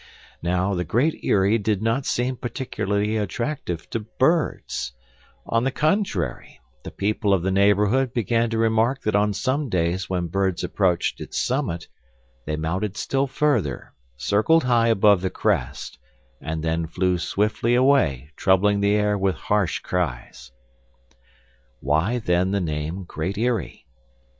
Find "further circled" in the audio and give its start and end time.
13.27-14.63